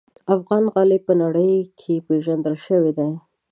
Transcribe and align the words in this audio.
افغان 0.35 0.63
غالۍ 0.73 0.99
په 1.07 1.13
نړۍ 1.21 1.53
کې 1.79 1.93
پېژندل 2.07 2.55
شوي 2.65 2.91
دي. 2.97 3.11